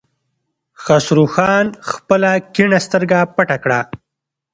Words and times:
خسرو 0.83 1.25
خان 1.33 1.65
خپله 1.91 2.31
کيڼه 2.55 2.79
سترګه 2.85 3.19
پټه 3.35 3.57
کړه. 3.63 3.81